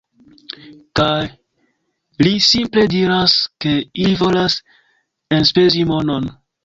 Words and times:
Kaj 0.99 1.25
li 2.27 2.31
simple 2.45 2.85
diras, 2.95 3.35
ke 3.67 3.75
ili 4.05 4.17
volas 4.23 4.57
enspezi 5.39 5.85
monon 5.93 6.31